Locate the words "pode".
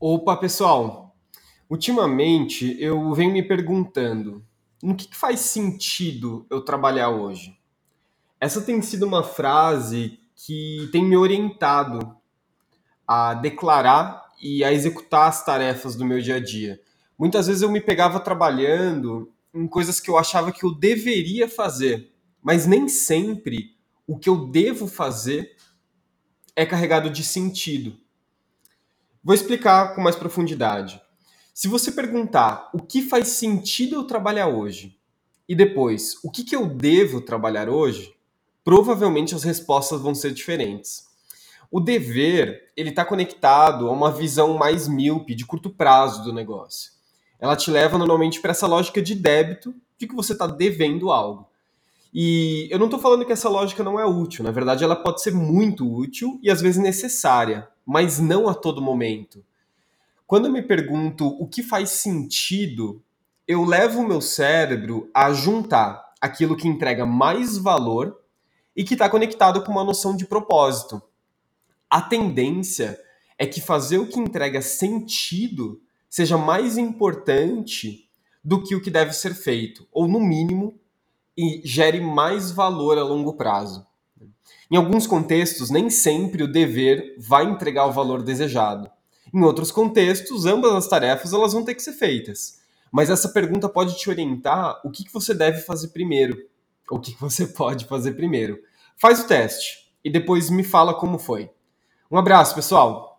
54.94-55.20, 93.68-93.98, 97.52-97.84